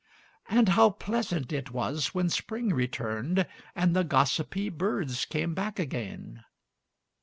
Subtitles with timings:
[0.49, 6.43] And how pleasant it was when spring returned, and the gossipy birds came back again!